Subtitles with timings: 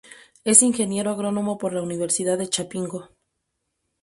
[0.43, 3.11] Es ingeniero agrónomo por la Universidad de Chapingo.